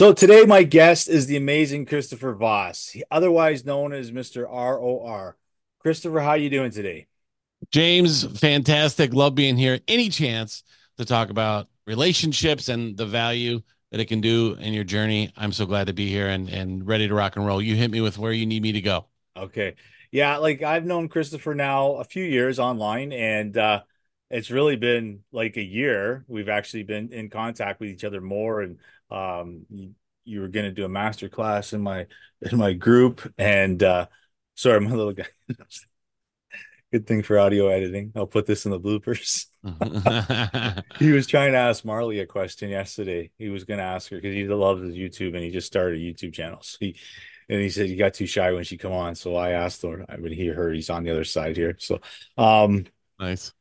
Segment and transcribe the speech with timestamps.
[0.00, 4.48] So today, my guest is the amazing Christopher Voss, otherwise known as Mr.
[4.48, 5.36] ROR.
[5.78, 7.06] Christopher, how are you doing today?
[7.70, 9.12] James, fantastic.
[9.12, 9.78] Love being here.
[9.86, 10.62] Any chance
[10.96, 13.60] to talk about relationships and the value
[13.90, 15.34] that it can do in your journey.
[15.36, 17.60] I'm so glad to be here and, and ready to rock and roll.
[17.60, 19.04] You hit me with where you need me to go.
[19.36, 19.74] Okay.
[20.10, 23.82] Yeah, like I've known Christopher now a few years online, and uh,
[24.30, 26.24] it's really been like a year.
[26.26, 28.78] We've actually been in contact with each other more, and
[29.10, 32.06] um, you, you were going to do a master class in my
[32.42, 34.06] in my group, and uh,
[34.54, 35.26] sorry, my little guy.
[36.92, 38.12] Good thing for audio editing.
[38.16, 39.46] I'll put this in the bloopers.
[40.98, 43.30] he was trying to ask Marley a question yesterday.
[43.38, 46.00] He was going to ask her because he loves his YouTube and he just started
[46.00, 46.58] a YouTube channel.
[46.62, 46.96] So he
[47.48, 49.14] and he said he got too shy when she come on.
[49.14, 50.04] So I asked her.
[50.08, 51.76] I mean, he heard he's on the other side here.
[51.78, 52.00] So,
[52.36, 52.86] um,
[53.20, 53.52] nice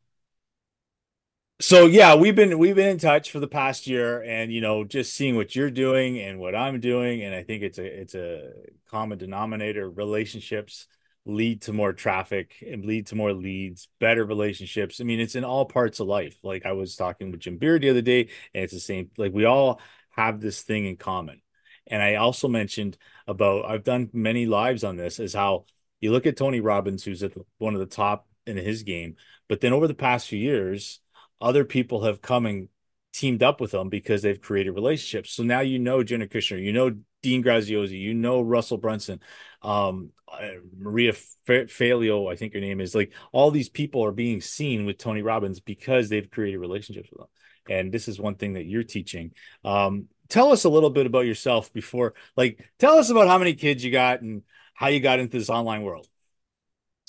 [1.61, 4.83] so yeah, we've been we've been in touch for the past year, and you know,
[4.85, 8.15] just seeing what you're doing and what I'm doing, and I think it's a it's
[8.15, 8.51] a
[8.89, 9.89] common denominator.
[9.89, 10.87] Relationships
[11.25, 15.01] lead to more traffic and lead to more leads, better relationships.
[15.01, 16.37] I mean, it's in all parts of life.
[16.43, 19.11] Like I was talking with Jim Beard the other day, and it's the same.
[19.17, 21.41] Like we all have this thing in common.
[21.87, 25.65] And I also mentioned about I've done many lives on this is how
[25.99, 29.17] you look at Tony Robbins, who's at one of the top in his game,
[29.49, 31.01] but then over the past few years
[31.41, 32.69] other people have come and
[33.13, 35.31] teamed up with them because they've created relationships.
[35.31, 39.19] So now you know Jenna Kushner, you know Dean Graziosi, you know Russell Brunson,
[39.61, 41.13] um, uh, Maria
[41.47, 42.95] Falio, I think your name is.
[42.95, 47.19] Like all these people are being seen with Tony Robbins because they've created relationships with
[47.19, 47.27] them.
[47.69, 49.31] And this is one thing that you're teaching.
[49.63, 53.53] Um, tell us a little bit about yourself before, like, tell us about how many
[53.53, 54.43] kids you got and
[54.73, 56.07] how you got into this online world.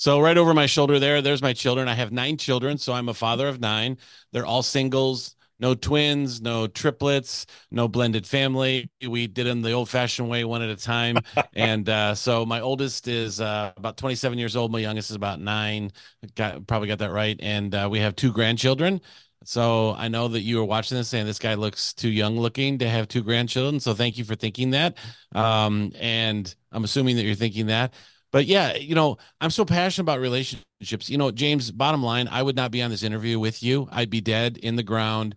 [0.01, 1.87] So right over my shoulder there, there's my children.
[1.87, 3.99] I have nine children, so I'm a father of nine.
[4.31, 8.89] They're all singles, no twins, no triplets, no blended family.
[9.07, 11.17] We did them the old-fashioned way, one at a time.
[11.53, 14.71] and uh, so my oldest is uh, about 27 years old.
[14.71, 15.91] My youngest is about nine.
[16.33, 17.39] Got probably got that right.
[17.39, 19.01] And uh, we have two grandchildren.
[19.43, 22.79] So I know that you are watching this saying this guy looks too young looking
[22.79, 23.79] to have two grandchildren.
[23.79, 24.97] So thank you for thinking that.
[25.35, 27.93] Um, and I'm assuming that you're thinking that
[28.31, 31.09] but yeah, you know, I'm so passionate about relationships.
[31.09, 33.87] You know, James, bottom line, I would not be on this interview with you.
[33.91, 35.35] I'd be dead in the ground.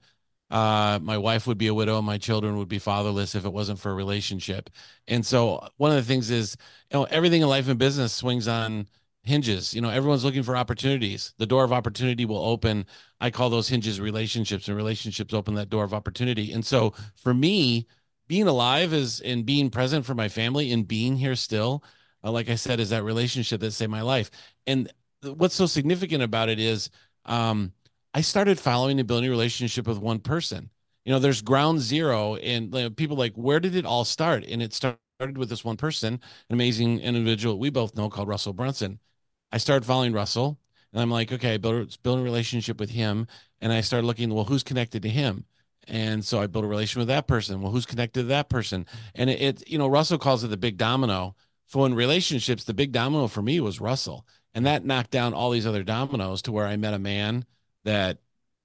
[0.51, 2.01] Uh, my wife would be a widow.
[2.01, 4.71] My children would be fatherless if it wasn't for a relationship.
[5.09, 6.57] And so one of the things is,
[6.91, 8.87] you know, everything in life and business swings on
[9.25, 9.75] hinges.
[9.75, 11.35] You know, everyone's looking for opportunities.
[11.39, 12.87] The door of opportunity will open.
[13.21, 16.53] I call those hinges relationships, and relationships open that door of opportunity.
[16.53, 17.89] And so for me,
[18.29, 21.83] being alive is and being present for my family and being here still
[22.25, 24.31] uh, like I said, is that relationship that saved my life.
[24.67, 24.91] And
[25.23, 26.91] what's so significant about it is
[27.27, 27.73] um,
[28.15, 30.71] I started following and building relationship with one person.
[31.05, 34.45] You know, there's ground zero, and you know, people like, where did it all start?
[34.49, 36.21] And it started with this one person, an
[36.51, 38.99] amazing individual we both know called Russell Brunson.
[39.53, 40.59] I started following Russell,
[40.93, 43.27] and I'm like, okay, build, build a relationship with him.
[43.61, 45.45] And I started looking, well, who's connected to him?
[45.87, 47.61] And so I built a relation with that person.
[47.61, 48.87] Well, who's connected to that person?
[49.15, 51.37] And it, it you know, Russell calls it the big domino
[51.75, 54.25] so in relationships, the big domino for me was Russell.
[54.55, 57.45] And that knocked down all these other dominoes to where I met a man
[57.83, 58.19] that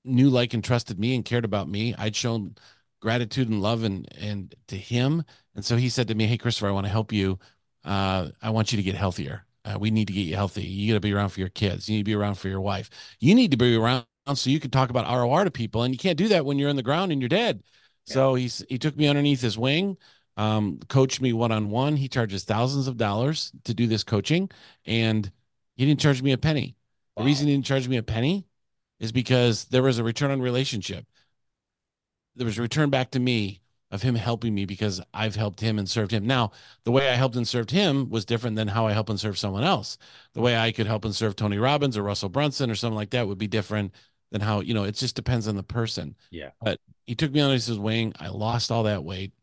[0.06, 1.96] knew, like, and trusted me and cared about me.
[1.98, 2.54] I'd shown
[3.00, 5.24] gratitude and love and and to him.
[5.56, 7.40] And so he said to me, Hey, Christopher, I want to help you.
[7.84, 9.44] Uh, I want you to get healthier.
[9.66, 10.62] Uh, we need to get you healthy.
[10.62, 11.90] You got to be around for your kids.
[11.90, 12.92] You need to be around for your wife.
[13.20, 14.06] You need to be around
[14.36, 15.82] so you can talk about ROR to people.
[15.82, 17.64] And you can't do that when you're in the ground and you're dead.
[18.06, 18.14] Yeah.
[18.14, 19.98] So he's he took me underneath his wing
[20.40, 21.98] um, coached me one on one.
[21.98, 24.50] He charges thousands of dollars to do this coaching,
[24.86, 25.30] and
[25.76, 26.78] he didn't charge me a penny.
[27.18, 27.24] Wow.
[27.24, 28.48] The reason he didn't charge me a penny
[29.02, 31.06] is because there was a return on relationship.
[32.38, 33.60] There was a return back to me
[33.92, 36.26] of him helping me because I've helped him and served him.
[36.26, 36.52] Now,
[36.86, 39.38] the way I helped and served him was different than how I help and serve
[39.38, 39.98] someone else.
[40.36, 43.10] The way I could help and serve Tony Robbins or Russell Brunson or something like
[43.10, 43.94] that would be different
[44.32, 46.16] than how, you know, it just depends on the person.
[46.32, 46.52] Yeah.
[46.62, 48.14] But he took me under his wing.
[48.20, 49.34] I lost all that weight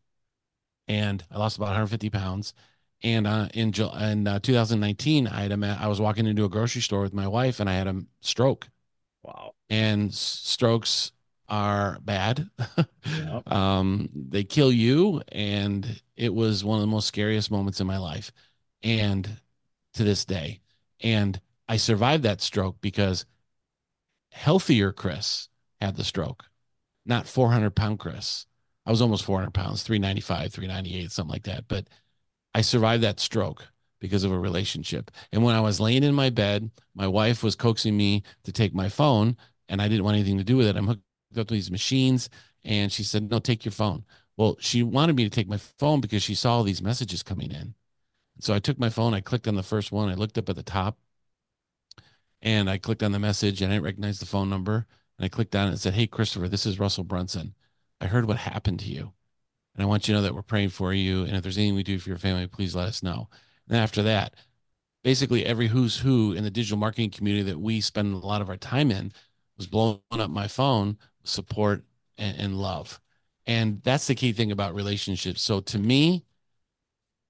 [0.87, 2.53] and I lost about 150 pounds.
[3.03, 6.81] And uh, in in uh, 2019, I had a, I was walking into a grocery
[6.81, 8.67] store with my wife, and I had a stroke.
[9.21, 9.53] Wow!
[9.69, 11.11] And strokes
[11.47, 12.49] are bad.
[13.05, 13.51] Yep.
[13.51, 17.97] um, they kill you, and it was one of the most scariest moments in my
[17.97, 18.31] life,
[18.81, 19.29] and
[19.93, 20.61] to this day.
[21.01, 23.25] And I survived that stroke because
[24.31, 25.49] healthier Chris
[25.79, 26.45] had the stroke,
[27.05, 28.46] not 400 pound Chris.
[28.87, 31.65] I was almost 400 pounds, 395, 398, something like that.
[31.67, 31.87] But
[32.53, 33.67] I survived that stroke
[33.99, 35.11] because of a relationship.
[35.33, 38.73] And when I was laying in my bed, my wife was coaxing me to take
[38.73, 39.35] my phone,
[39.67, 40.77] and I didn't want anything to do with it.
[40.77, 41.01] I'm hooked
[41.37, 42.29] up to these machines,
[42.63, 44.05] and she said, "No, take your phone."
[44.37, 47.51] Well, she wanted me to take my phone because she saw all these messages coming
[47.51, 47.75] in.
[48.39, 50.55] So I took my phone, I clicked on the first one, I looked up at
[50.55, 50.97] the top,
[52.41, 54.87] and I clicked on the message and I didn't recognize the phone number.
[55.17, 57.55] And I clicked on it and said, Hey, Christopher, this is Russell Brunson.
[57.99, 59.13] I heard what happened to you.
[59.75, 61.23] And I want you to know that we're praying for you.
[61.23, 63.29] And if there's anything we do for your family, please let us know.
[63.67, 64.33] And after that,
[65.03, 68.49] basically every who's who in the digital marketing community that we spend a lot of
[68.49, 69.11] our time in
[69.55, 71.83] was blowing up my phone with support
[72.17, 72.99] and, and love.
[73.45, 75.41] And that's the key thing about relationships.
[75.41, 76.25] So to me,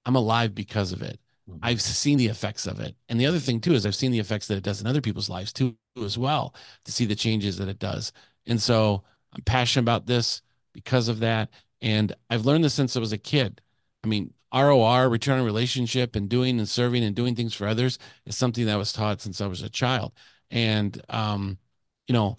[0.04, 1.20] I'm alive because of it.
[1.48, 1.60] Mm-hmm.
[1.62, 2.96] I've seen the effects of it.
[3.08, 5.00] And the other thing too is I've seen the effects that it does in other
[5.00, 6.54] people's lives too as well
[6.84, 8.12] to see the changes that it does.
[8.46, 10.42] And so I'm passionate about this
[10.82, 11.50] because of that.
[11.82, 13.60] And I've learned this since I was a kid.
[14.04, 17.98] I mean, ROR, return on relationship, and doing and serving and doing things for others
[18.26, 20.12] is something that was taught since I was a child.
[20.50, 21.58] And, um,
[22.06, 22.38] you know,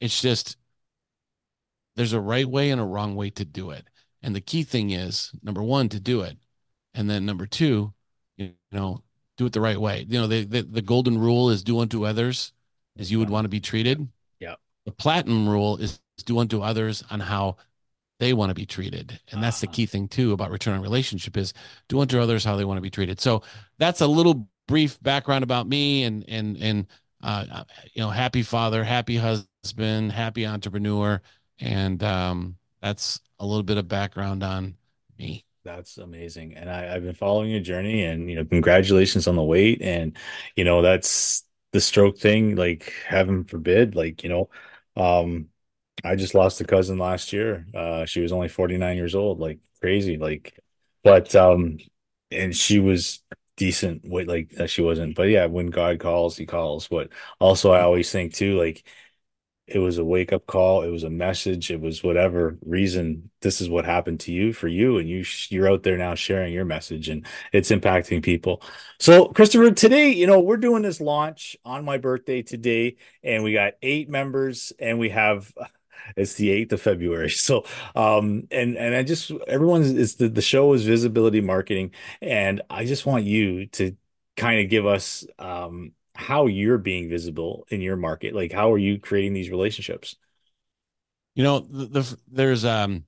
[0.00, 0.56] it's just
[1.96, 3.86] there's a right way and a wrong way to do it.
[4.22, 6.36] And the key thing is number one, to do it.
[6.94, 7.94] And then number two,
[8.36, 9.02] you know,
[9.36, 10.06] do it the right way.
[10.08, 12.52] You know, the, the, the golden rule is do unto others
[12.98, 14.08] as you would want to be treated.
[14.84, 17.56] The platinum rule is do unto others on how
[18.20, 19.18] they want to be treated.
[19.32, 19.72] And that's the ah.
[19.72, 21.52] key thing too about return on relationship is
[21.88, 23.20] do unto others how they want to be treated.
[23.20, 23.42] So
[23.78, 26.86] that's a little brief background about me and and and
[27.22, 31.20] uh, you know, happy father, happy husband, happy entrepreneur,
[31.60, 34.74] and um, that's a little bit of background on
[35.18, 35.44] me.
[35.64, 36.54] That's amazing.
[36.54, 39.80] And I, I've been following your journey and, you know, congratulations on the weight.
[39.80, 40.16] And,
[40.56, 44.50] you know, that's the stroke thing, like heaven forbid, like, you know,
[44.96, 45.48] um,
[46.04, 47.66] I just lost a cousin last year.
[47.74, 50.58] Uh, she was only 49 years old, like crazy, like,
[51.04, 51.78] but, um,
[52.30, 53.22] and she was
[53.56, 56.88] decent weight, like she wasn't, but yeah, when God calls, he calls.
[56.88, 57.10] But
[57.40, 58.84] also, I always think too, like,
[59.72, 60.82] it was a wake up call.
[60.82, 61.70] It was a message.
[61.70, 63.30] It was whatever reason.
[63.40, 66.52] This is what happened to you for you, and you you're out there now sharing
[66.52, 68.62] your message, and it's impacting people.
[68.98, 73.54] So, Christopher, today, you know, we're doing this launch on my birthday today, and we
[73.54, 75.52] got eight members, and we have
[76.16, 77.30] it's the 8th of February.
[77.42, 77.64] So
[77.96, 82.84] um and and I just everyone is the the show is visibility marketing and I
[82.84, 83.96] just want you to
[84.36, 88.34] kind of give us um how you're being visible in your market.
[88.34, 90.16] Like, how are you creating these relationships?
[91.34, 93.04] You know, the, the there's um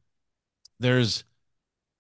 [0.81, 1.25] there's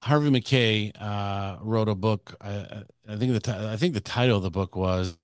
[0.02, 2.34] Harvey Mackay uh, wrote a book.
[2.40, 5.16] I, I think the t- I think the title of the book was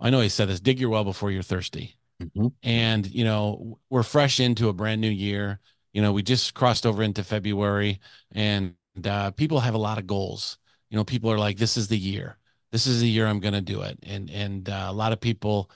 [0.00, 2.48] I know he said this: "Dig your well before you're thirsty." Mm-hmm.
[2.62, 5.60] And you know, we're fresh into a brand new year.
[5.92, 8.00] You know, we just crossed over into February,
[8.32, 10.58] and uh, people have a lot of goals.
[10.90, 12.36] You know, people are like, "This is the year."
[12.72, 13.98] This is the year I'm going to do it.
[14.02, 15.70] And and uh, a lot of people,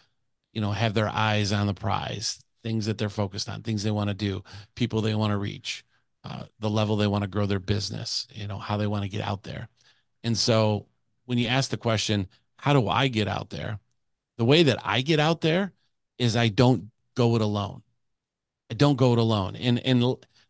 [0.53, 3.91] you know, have their eyes on the prize, things that they're focused on, things they
[3.91, 4.43] want to do,
[4.75, 5.85] people they want to reach,
[6.25, 9.09] uh, the level they want to grow their business, you know, how they want to
[9.11, 9.69] get out there.
[10.25, 10.87] And so
[11.27, 13.79] when you ask the question, how do I get out there?
[14.39, 15.73] The way that I get out there
[16.19, 17.83] is I don't go it alone.
[18.71, 19.55] I don't go it alone.
[19.57, 20.03] And and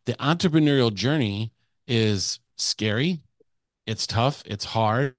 [0.06, 1.52] the entrepreneurial journey
[1.86, 3.20] is scary.
[3.86, 4.42] It's tough.
[4.46, 5.14] It's hard.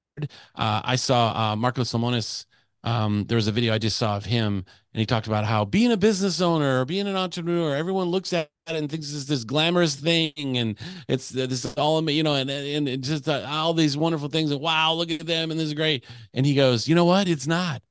[0.55, 2.45] Uh, I saw uh, Marco Lemonis.
[2.83, 5.65] Um, there was a video I just saw of him, and he talked about how
[5.65, 9.25] being a business owner or being an entrepreneur, everyone looks at it and thinks it's
[9.25, 10.77] this glamorous thing, and
[11.07, 14.51] it's this all you know, and and just uh, all these wonderful things.
[14.51, 16.05] And wow, look at them, and this is great.
[16.33, 17.27] And he goes, you know what?
[17.27, 17.81] It's not.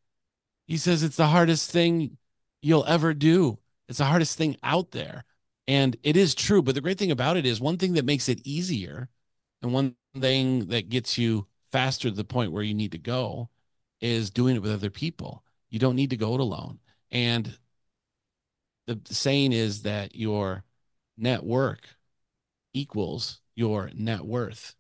[0.67, 2.17] He says it's the hardest thing
[2.63, 3.59] you'll ever do.
[3.89, 5.25] It's the hardest thing out there.
[5.69, 6.63] And it is true.
[6.63, 9.09] But the great thing about it is one thing that makes it easier
[9.63, 13.49] and one thing that gets you faster to the point where you need to go
[14.01, 15.43] is doing it with other people.
[15.71, 16.79] You don't need to go it alone.
[17.11, 17.57] And
[18.87, 20.65] the saying is that your
[21.17, 21.81] network
[22.73, 24.75] equals your net worth.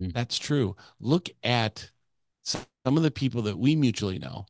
[0.00, 0.12] Mm.
[0.12, 0.76] That's true.
[1.00, 1.90] Look at
[2.42, 4.46] some of the people that we mutually know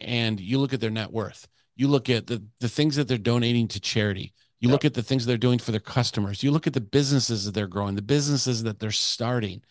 [0.00, 1.46] and you look at their net worth.
[1.76, 4.32] You look at the, the things that they're donating to charity.
[4.60, 4.72] You yep.
[4.72, 6.42] look at the things they're doing for their customers.
[6.42, 9.62] You look at the businesses that they're growing, the businesses that they're starting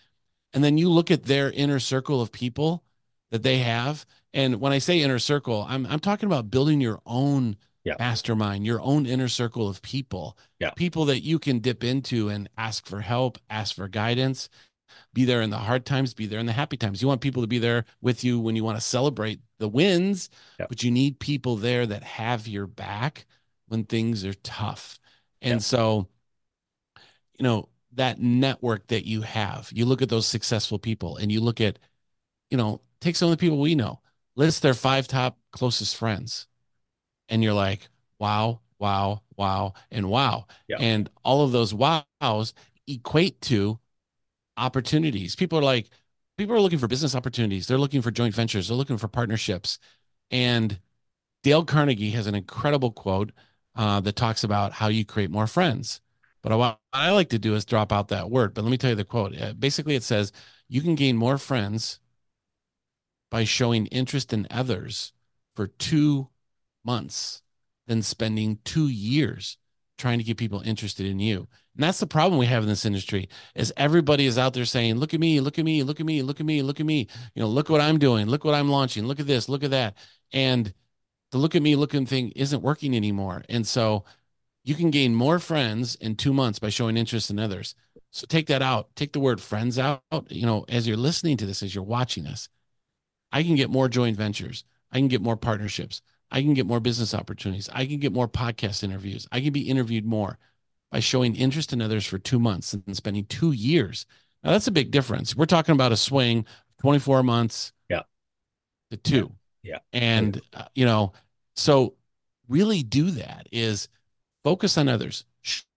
[0.53, 2.83] and then you look at their inner circle of people
[3.31, 6.99] that they have and when i say inner circle i'm i'm talking about building your
[7.05, 7.95] own yeah.
[7.99, 10.71] mastermind your own inner circle of people yeah.
[10.71, 14.49] people that you can dip into and ask for help ask for guidance
[15.13, 17.43] be there in the hard times be there in the happy times you want people
[17.43, 20.29] to be there with you when you want to celebrate the wins
[20.59, 20.65] yeah.
[20.67, 23.25] but you need people there that have your back
[23.67, 24.99] when things are tough
[25.41, 26.07] and so
[27.37, 29.69] you know that network that you have.
[29.73, 31.79] You look at those successful people and you look at,
[32.49, 33.99] you know, take some of the people we know,
[34.35, 36.47] list their five top closest friends.
[37.29, 40.47] And you're like, wow, wow, wow, and wow.
[40.67, 40.77] Yeah.
[40.79, 42.53] And all of those wows
[42.87, 43.79] equate to
[44.57, 45.35] opportunities.
[45.35, 45.89] People are like,
[46.37, 47.67] people are looking for business opportunities.
[47.67, 48.67] They're looking for joint ventures.
[48.67, 49.79] They're looking for partnerships.
[50.31, 50.79] And
[51.43, 53.31] Dale Carnegie has an incredible quote
[53.75, 56.01] uh, that talks about how you create more friends.
[56.41, 58.53] But what I like to do is drop out that word.
[58.53, 59.39] But let me tell you the quote.
[59.39, 60.31] Uh, basically, it says
[60.67, 61.99] you can gain more friends
[63.29, 65.13] by showing interest in others
[65.55, 66.29] for two
[66.83, 67.41] months
[67.87, 69.57] than spending two years
[69.97, 71.47] trying to get people interested in you.
[71.75, 74.95] And that's the problem we have in this industry is everybody is out there saying,
[74.95, 77.07] look at me, look at me, look at me, look at me, look at me.
[77.35, 78.27] You know, look what I'm doing.
[78.27, 79.05] Look what I'm launching.
[79.05, 79.97] Look at this, look at that.
[80.31, 80.73] And
[81.31, 83.43] the look at me looking thing isn't working anymore.
[83.49, 84.05] And so
[84.63, 87.75] you can gain more friends in two months by showing interest in others.
[88.11, 88.89] So take that out.
[88.95, 90.01] Take the word friends out.
[90.29, 92.49] You know, as you're listening to this, as you're watching this,
[93.31, 94.63] I can get more joint ventures.
[94.91, 96.01] I can get more partnerships.
[96.31, 97.69] I can get more business opportunities.
[97.73, 99.27] I can get more podcast interviews.
[99.31, 100.37] I can be interviewed more
[100.91, 104.05] by showing interest in others for two months and spending two years.
[104.43, 105.35] Now that's a big difference.
[105.35, 106.45] We're talking about a swing
[106.81, 108.03] 24 months yeah.
[108.91, 109.31] to two.
[109.63, 109.79] Yeah.
[109.93, 111.13] And, uh, you know,
[111.55, 111.95] so
[112.47, 113.89] really do that is
[114.43, 115.25] focus on others,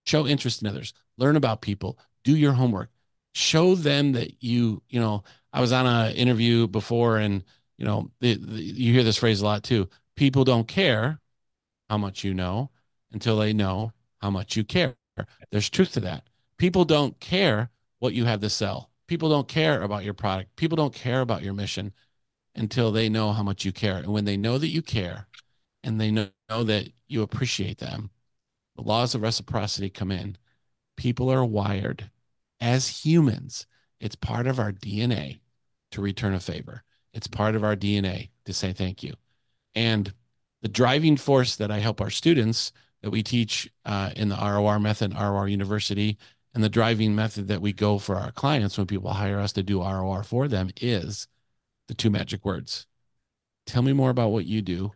[0.04, 2.90] show interest in others, learn about people, do your homework,
[3.34, 7.44] show them that you, you know, I was on an interview before and,
[7.78, 9.88] you know, the, the, you hear this phrase a lot too.
[10.16, 11.20] People don't care
[11.88, 12.70] how much you know
[13.12, 14.94] until they know how much you care.
[15.50, 16.24] There's truth to that.
[16.56, 18.90] People don't care what you have to sell.
[19.06, 20.56] People don't care about your product.
[20.56, 21.92] People don't care about your mission
[22.54, 23.98] until they know how much you care.
[23.98, 25.26] And when they know that you care
[25.82, 28.21] and they know, know that you appreciate them, the
[28.82, 30.36] laws of reciprocity come in.
[30.96, 32.10] People are wired
[32.60, 33.66] as humans.
[34.00, 35.40] It's part of our DNA
[35.92, 36.82] to return a favor.
[37.12, 39.14] It's part of our DNA to say thank you.
[39.74, 40.12] And
[40.62, 42.72] the driving force that I help our students
[43.02, 46.18] that we teach uh, in the ROR method, ROR University,
[46.54, 49.62] and the driving method that we go for our clients when people hire us to
[49.62, 51.26] do ROR for them is
[51.88, 52.86] the two magic words.
[53.66, 54.92] Tell me more about what you do.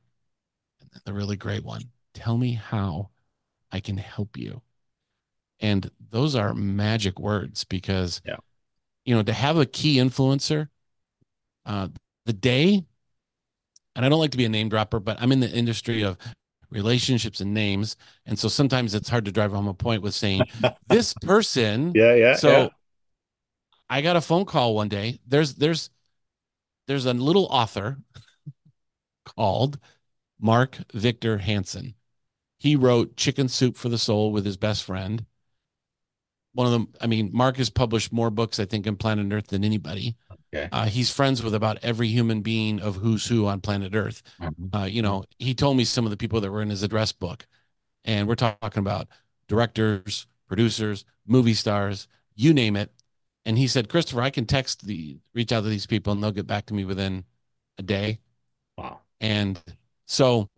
[0.81, 1.83] And then the really great one.
[2.15, 3.11] Tell me how
[3.73, 4.63] I can help you.
[5.61, 8.37] And those are magic words because, yeah.
[9.05, 10.69] you know, to have a key influencer,
[11.65, 11.89] uh,
[12.27, 12.85] the day,
[13.95, 16.19] and I don't like to be a name dropper, but I'm in the industry of
[16.71, 17.97] relationships and names.
[18.27, 20.43] And so sometimes it's hard to drive home a point with saying
[20.89, 21.93] this person.
[21.95, 22.35] Yeah, yeah.
[22.35, 22.69] So yeah.
[23.89, 25.21] I got a phone call one day.
[25.27, 25.91] There's there's
[26.87, 27.99] there's a little author
[29.25, 29.79] called
[30.41, 31.95] Mark Victor Hansen.
[32.59, 35.25] He wrote Chicken Soup for the Soul with his best friend.
[36.55, 39.49] One of them, I mean, Mark has published more books, I think, in Planet Earth
[39.49, 40.17] than anybody.
[40.55, 40.69] Okay.
[40.73, 44.23] Uh, he's friends with about every human being of who's who on planet Earth.
[44.41, 44.75] Mhm.
[44.75, 47.13] Uh, you know, he told me some of the people that were in his address
[47.13, 47.47] book,
[48.05, 49.09] and we're talking about
[49.49, 52.91] directors, producers, movie stars, you name it.
[53.45, 56.33] And he said, Christopher, I can text the reach out to these people and they'll
[56.33, 57.25] get back to me within
[57.79, 58.19] a day.
[58.77, 59.01] Wow.
[59.21, 59.63] And
[60.07, 60.49] so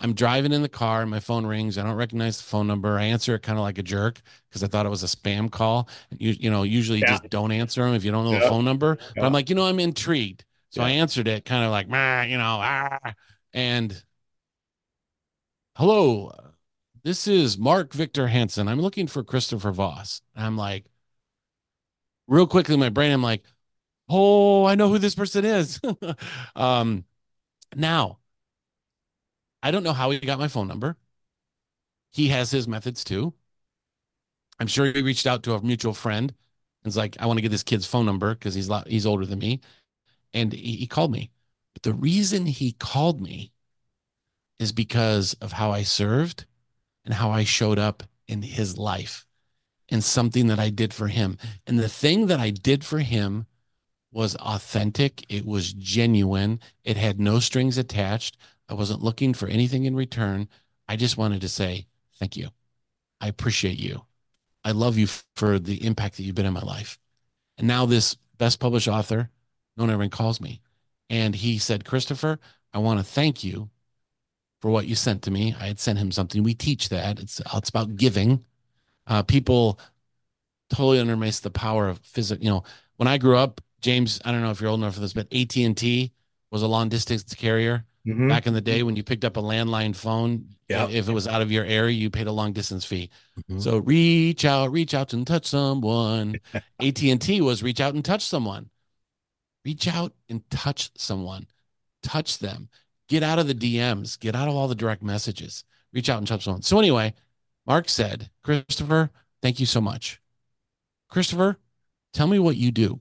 [0.00, 1.76] I'm driving in the car and my phone rings.
[1.76, 2.98] I don't recognize the phone number.
[2.98, 5.50] I answer it kind of like a jerk because I thought it was a spam
[5.50, 5.88] call.
[6.18, 7.12] You, you know, usually you Yeah.
[7.12, 8.96] just don't answer them if you don't know the phone number.
[9.14, 10.44] But I'm like, you know, I'm intrigued.
[10.70, 13.12] So I answered it kind of like, you know, ah.
[13.52, 14.02] and
[15.76, 16.32] hello,
[17.02, 18.68] this is Mark Victor Hansen.
[18.68, 20.22] I'm looking for Christopher Voss.
[20.34, 20.86] And I'm like,
[22.26, 23.42] real quickly in my brain, I'm like,
[24.08, 25.80] oh, I know who this person is.
[26.56, 27.04] um,
[27.74, 28.19] now,
[29.62, 30.96] I don't know how he got my phone number.
[32.12, 33.34] He has his methods too.
[34.58, 36.34] I'm sure he reached out to a mutual friend.
[36.84, 39.26] It's like, I want to get this kid's phone number because he's lot, he's older
[39.26, 39.60] than me.
[40.32, 41.30] And he, he called me.
[41.74, 43.52] But the reason he called me
[44.58, 46.46] is because of how I served
[47.04, 49.26] and how I showed up in his life
[49.88, 51.38] and something that I did for him.
[51.66, 53.46] And the thing that I did for him
[54.12, 58.36] was authentic, it was genuine, it had no strings attached.
[58.70, 60.48] I wasn't looking for anything in return.
[60.88, 61.86] I just wanted to say,
[62.18, 62.50] thank you.
[63.20, 64.02] I appreciate you.
[64.64, 66.98] I love you for the impact that you've been in my life.
[67.58, 69.30] And now this best published author,
[69.76, 70.60] no one ever calls me.
[71.08, 72.38] And he said, Christopher,
[72.72, 73.70] I want to thank you
[74.60, 75.56] for what you sent to me.
[75.58, 76.42] I had sent him something.
[76.42, 77.18] We teach that.
[77.18, 78.44] It's it's about giving.
[79.06, 79.80] Uh, people
[80.68, 82.44] totally underestimate the power of physical.
[82.44, 82.64] You know,
[82.96, 85.32] when I grew up, James, I don't know if you're old enough for this, but
[85.32, 86.12] AT and T
[86.52, 88.28] was a long distance carrier Mhm.
[88.28, 90.56] back in the day when you picked up a landline phone.
[90.68, 90.88] Yeah.
[90.88, 93.10] If it was out of your area, you paid a long distance fee.
[93.48, 93.60] Mhm.
[93.60, 96.40] So reach out, reach out and touch someone.
[96.80, 98.70] AT and T was reach out and touch someone.
[99.64, 101.46] Reach out and touch someone.
[102.02, 102.70] Touch them.
[103.08, 104.18] Get out of the DMs.
[104.18, 105.64] Get out of all the direct messages.
[105.92, 106.62] Reach out and touch someone.
[106.62, 107.14] So anyway,
[107.66, 109.10] Mark said, Christopher,
[109.42, 110.22] thank you so much.
[111.08, 111.58] Christopher,
[112.14, 113.00] tell me what you do.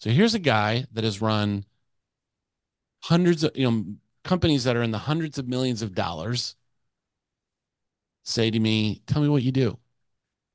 [0.00, 1.64] So here's a guy that has run
[3.04, 3.84] hundreds of, you know,
[4.24, 6.56] companies that are in the hundreds of millions of dollars
[8.24, 9.78] say to me, tell me what you do.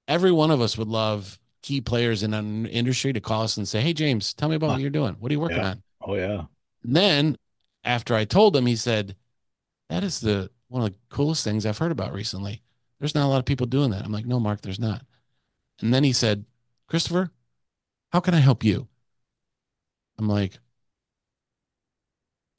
[0.08, 3.68] Every one of us would love key players in an industry to call us and
[3.68, 5.16] say, Hey, James, tell me about what you're doing.
[5.20, 5.70] What are you working yeah.
[5.70, 5.84] on?
[6.02, 6.44] Oh, yeah.
[6.84, 7.38] And then
[7.84, 9.16] after I told him, he said,
[9.90, 12.62] That is the one of the coolest things I've heard about recently.
[13.00, 14.06] There's not a lot of people doing that.
[14.06, 15.02] I'm like, No, Mark, there's not.
[15.82, 16.46] And then he said,
[16.88, 17.32] Christopher,
[18.12, 18.88] how can I help you?
[20.18, 20.58] I'm like,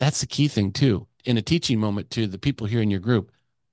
[0.01, 1.07] that's the key thing, too.
[1.25, 3.33] In a teaching moment to the people here in your group,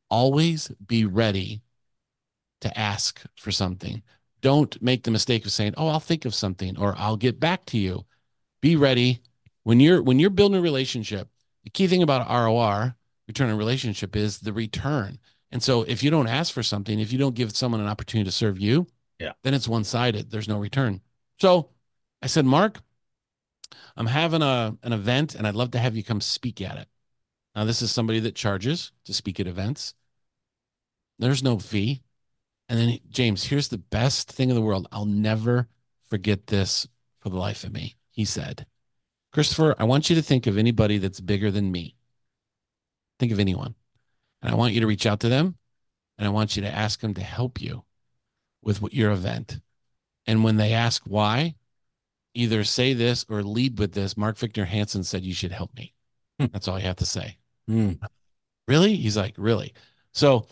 [0.10, 1.62] always be ready
[2.62, 4.01] to ask for something.
[4.41, 7.65] Don't make the mistake of saying, "Oh, I'll think of something," or "I'll get back
[7.67, 8.05] to you."
[8.62, 9.22] Be ready
[9.63, 11.29] when you're when you're building a relationship.
[11.63, 12.96] The key thing about ROR,
[13.27, 15.20] return on relationship, is the return.
[15.51, 18.27] And so, if you don't ask for something, if you don't give someone an opportunity
[18.27, 18.88] to serve you,
[19.20, 20.29] yeah, then it's one sided.
[20.29, 21.01] There's no return.
[21.39, 21.70] So,
[22.22, 22.82] I said, Mark,
[23.96, 26.88] I'm having a an event, and I'd love to have you come speak at it.
[27.56, 29.94] Now, this is somebody that charges to speak at events.
[31.18, 32.02] There's no fee.
[32.68, 34.88] And then, James, here's the best thing in the world.
[34.92, 35.68] I'll never
[36.10, 36.88] forget this
[37.20, 37.96] for the life of me.
[38.12, 38.66] He said,
[39.32, 41.96] Christopher, I want you to think of anybody that's bigger than me.
[43.20, 43.76] Think of anyone.
[44.42, 45.58] And I want you to reach out to them
[46.18, 47.84] and I want you to ask them to help you
[48.62, 49.60] with your event.
[50.26, 51.56] And when they ask why,
[52.36, 54.18] either say this or lead with this.
[54.18, 55.94] Mark Victor Hansen said, You should help me.
[56.39, 56.48] Hmm.
[56.51, 57.38] That's all you have to say.
[57.70, 58.00] Mm.
[58.68, 58.96] Really?
[58.96, 59.74] He's like, Really?
[60.13, 60.48] So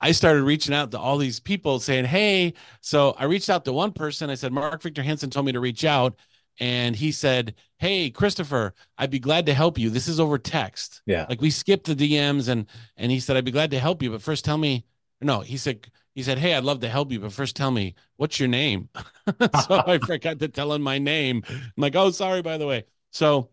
[0.00, 3.72] I started reaching out to all these people saying, Hey, so I reached out to
[3.72, 4.30] one person.
[4.30, 6.16] I said, Mark Victor Hansen told me to reach out.
[6.60, 9.90] And he said, Hey, Christopher, I'd be glad to help you.
[9.90, 11.02] This is over text.
[11.06, 11.26] Yeah.
[11.28, 12.66] Like we skipped the DMs and
[12.96, 14.10] and he said, I'd be glad to help you.
[14.10, 14.84] But first tell me,
[15.20, 17.94] no, he said, he said, Hey, I'd love to help you, but first tell me,
[18.16, 18.88] what's your name?
[19.66, 21.42] so I forgot to tell him my name.
[21.48, 22.84] I'm like, oh, sorry, by the way.
[23.10, 23.50] So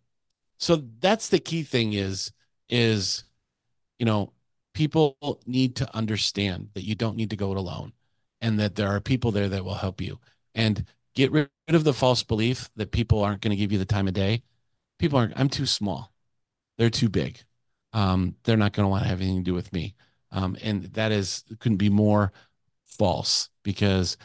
[0.59, 2.31] so that's the key thing is,
[2.69, 3.23] is,
[3.99, 4.33] you know,
[4.73, 7.93] people need to understand that you don't need to go it alone
[8.41, 10.19] and that there are people there that will help you.
[10.55, 13.85] And get rid of the false belief that people aren't going to give you the
[13.85, 14.43] time of day.
[14.99, 16.13] People aren't, I'm too small.
[16.77, 17.39] They're too big.
[17.93, 19.95] Um, they're not going to want to have anything to do with me.
[20.31, 22.31] Um, and that is couldn't be more
[22.97, 24.17] false because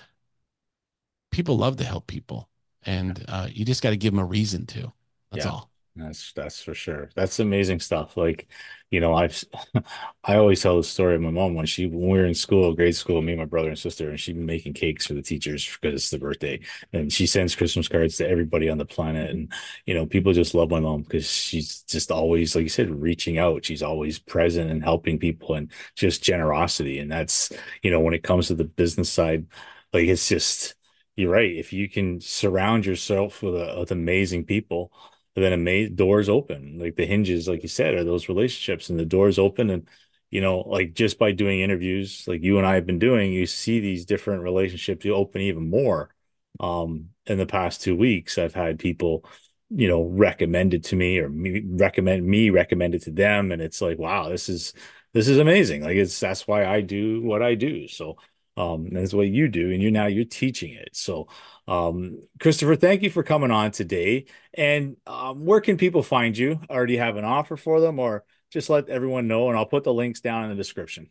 [1.30, 2.48] people love to help people
[2.84, 4.92] and uh, you just got to give them a reason to.
[5.32, 5.52] That's yeah.
[5.52, 5.70] all.
[5.98, 7.08] That's that's for sure.
[7.14, 8.18] That's amazing stuff.
[8.18, 8.48] Like,
[8.90, 9.42] you know, I've
[10.24, 12.74] I always tell the story of my mom when she when we were in school,
[12.74, 15.22] grade school, me and my brother and sister, and she'd be making cakes for the
[15.22, 16.60] teachers because it's the birthday.
[16.92, 19.30] And she sends Christmas cards to everybody on the planet.
[19.30, 19.50] And,
[19.86, 23.38] you know, people just love my mom because she's just always, like you said, reaching
[23.38, 23.64] out.
[23.64, 26.98] She's always present and helping people and just generosity.
[26.98, 27.50] And that's,
[27.82, 29.46] you know, when it comes to the business side,
[29.94, 30.74] like it's just
[31.16, 31.56] you're right.
[31.56, 34.92] If you can surround yourself with, a, with amazing people
[35.36, 36.78] but then amazing doors open.
[36.80, 39.88] Like the hinges like you said are those relationships and the doors open and
[40.30, 43.46] you know like just by doing interviews like you and i have been doing you
[43.46, 46.10] see these different relationships you open even more.
[46.58, 49.24] Um in the past two weeks i've had people
[49.70, 53.98] you know recommended to me or me recommend me recommended to them and it's like
[53.98, 54.72] wow this is
[55.12, 55.82] this is amazing.
[55.82, 57.88] Like it's that's why i do what i do.
[57.88, 58.16] So
[58.56, 60.90] um that's what you do and you now you're teaching it.
[60.92, 61.28] So
[61.68, 64.26] um christopher thank you for coming on today.
[64.54, 66.60] And um, where can people find you?
[66.70, 69.92] Already have an offer for them or just let everyone know and i'll put the
[69.92, 71.10] links down in the description.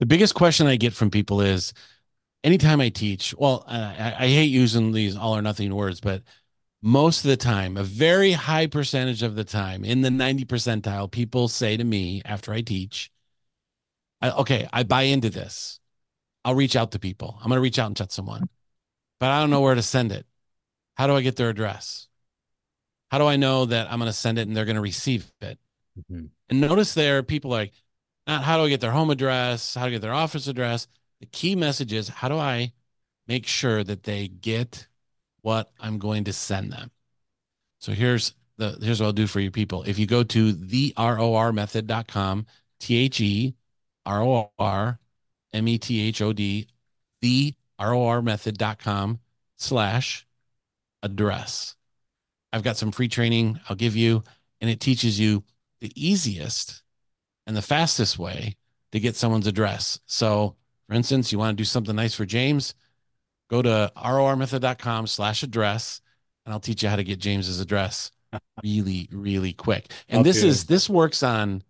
[0.00, 1.72] The biggest question i get from people is
[2.44, 6.22] anytime i teach well I, I hate using these all or nothing words but
[6.82, 11.10] most of the time a very high percentage of the time in the 90 percentile
[11.10, 13.10] people say to me after i teach
[14.22, 15.80] okay i buy into this
[16.46, 17.36] I'll reach out to people.
[17.40, 18.48] I'm going to reach out and chat someone,
[19.18, 20.26] but I don't know where to send it.
[20.94, 22.06] How do I get their address?
[23.10, 25.28] How do I know that I'm going to send it and they're going to receive
[25.40, 25.58] it?
[25.98, 26.26] Mm-hmm.
[26.48, 27.72] And notice there, people like,
[28.28, 29.74] not how do I get their home address?
[29.74, 30.86] How to get their office address?
[31.18, 32.72] The key message is how do I
[33.26, 34.86] make sure that they get
[35.42, 36.92] what I'm going to send them?
[37.80, 39.82] So here's the here's what I'll do for you people.
[39.82, 42.46] If you go to the RORmethod.com,
[42.78, 43.54] T H E
[44.04, 45.00] R O R
[45.56, 46.68] M E T H O D,
[47.22, 49.20] the ROR method.com
[49.56, 50.26] slash
[51.02, 51.74] address.
[52.52, 54.22] I've got some free training I'll give you,
[54.60, 55.44] and it teaches you
[55.80, 56.82] the easiest
[57.46, 58.56] and the fastest way
[58.92, 60.00] to get someone's address.
[60.06, 60.56] So,
[60.88, 62.74] for instance, you want to do something nice for James,
[63.48, 66.00] go to R O R rormethod.com slash address,
[66.44, 68.10] and I'll teach you how to get James's address
[68.62, 69.90] really, really quick.
[70.08, 70.28] And okay.
[70.28, 71.62] this is this works on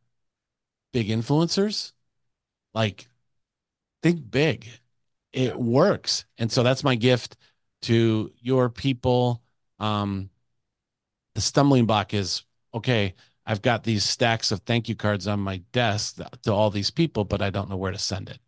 [0.92, 1.92] big influencers
[2.74, 3.08] like
[4.06, 4.68] think big.
[5.32, 6.24] It works.
[6.38, 7.36] And so that's my gift
[7.82, 9.42] to your people.
[9.78, 10.30] Um,
[11.34, 13.14] the stumbling block is okay.
[13.44, 17.24] I've got these stacks of thank you cards on my desk to all these people,
[17.24, 18.38] but I don't know where to send it.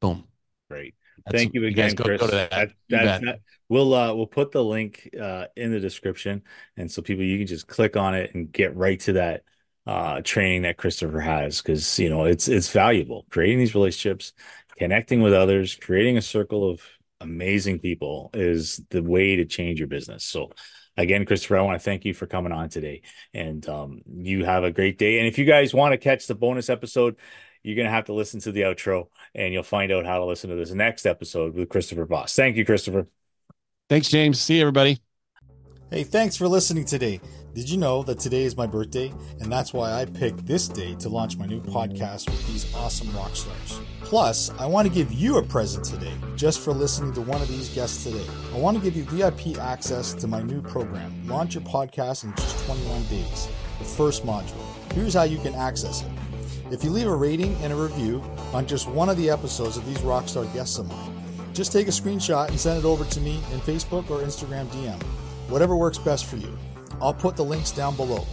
[0.00, 0.24] Boom.
[0.68, 0.94] Great.
[1.24, 2.20] That's, Thank you again, you go, Chris.
[2.20, 2.50] Go that.
[2.50, 6.42] That, that, that, we'll uh, we'll put the link uh, in the description,
[6.78, 9.42] and so people you can just click on it and get right to that
[9.90, 13.26] uh, training that Christopher has because you know it's it's valuable.
[13.28, 14.32] Creating these relationships,
[14.78, 16.80] connecting with others, creating a circle of
[17.20, 20.24] amazing people is the way to change your business.
[20.24, 20.52] So
[20.96, 23.02] again, Christopher, I want to thank you for coming on today,
[23.34, 25.18] and um, you have a great day.
[25.18, 27.16] And if you guys want to catch the bonus episode
[27.62, 30.24] you're going to have to listen to the outro and you'll find out how to
[30.24, 32.34] listen to this next episode with Christopher Voss.
[32.34, 33.06] Thank you, Christopher.
[33.90, 34.40] Thanks, James.
[34.40, 34.98] See you, everybody.
[35.90, 37.20] Hey, thanks for listening today.
[37.52, 39.12] Did you know that today is my birthday?
[39.40, 43.12] And that's why I picked this day to launch my new podcast with these awesome
[43.12, 43.80] rock stars.
[44.02, 47.48] Plus, I want to give you a present today just for listening to one of
[47.48, 48.24] these guests today.
[48.54, 52.32] I want to give you VIP access to my new program, Launch Your Podcast in
[52.36, 53.48] Just 21 Days,
[53.80, 54.92] the first module.
[54.92, 56.08] Here's how you can access it.
[56.70, 59.84] If you leave a rating and a review on just one of the episodes of
[59.86, 61.20] these rockstar guests of mine,
[61.52, 65.02] just take a screenshot and send it over to me in Facebook or Instagram DM.
[65.48, 66.56] Whatever works best for you.
[67.00, 68.26] I'll put the links down below.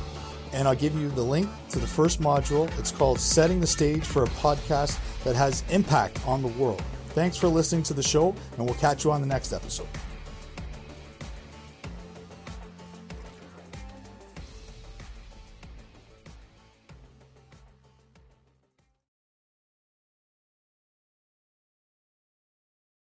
[0.53, 2.69] And I'll give you the link to the first module.
[2.79, 6.81] It's called Setting the Stage for a Podcast That Has Impact on the World.
[7.09, 9.87] Thanks for listening to the show, and we'll catch you on the next episode.